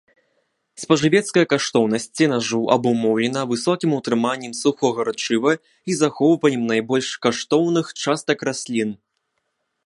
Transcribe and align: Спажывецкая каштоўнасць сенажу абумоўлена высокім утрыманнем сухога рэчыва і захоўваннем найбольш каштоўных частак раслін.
Спажывецкая 0.83 1.41
каштоўнасць 1.51 2.07
сенажу 2.19 2.61
абумоўлена 2.75 3.41
высокім 3.51 3.89
утрыманнем 3.99 4.53
сухога 4.61 5.05
рэчыва 5.11 5.51
і 5.61 5.91
захоўваннем 6.01 6.63
найбольш 6.73 7.09
каштоўных 7.27 7.85
частак 8.07 8.37
раслін. 8.51 8.91